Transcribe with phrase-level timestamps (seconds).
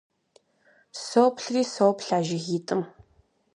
[1.05, 2.81] Соплъри соплъ а жыгитӀым.